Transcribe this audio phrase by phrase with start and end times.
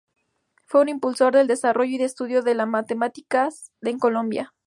[0.65, 3.49] Fue un impulsor del desarrollo y estudio de la matemática
[3.83, 4.51] en Colombia.